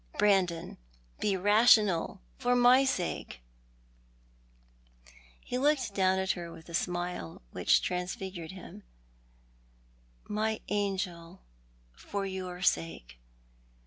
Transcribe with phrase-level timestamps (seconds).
[0.17, 0.79] Brandon,
[1.19, 3.39] be rational, for my sake!"
[5.45, 8.81] He looked down at her with a smile which transfigured hira.
[10.27, 11.41] "My angel,
[11.93, 13.19] for your sake!